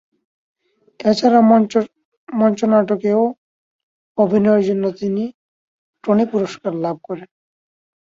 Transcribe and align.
এছাড়া 0.99 1.39
মঞ্চনাটকে 2.29 3.11
অভিনয়ের 4.17 4.63
জন্য 4.69 4.83
তিনি 4.99 5.23
টনি 6.03 6.25
পুরস্কার 6.31 6.71
লাভ 6.83 6.95
করেন। 7.07 7.29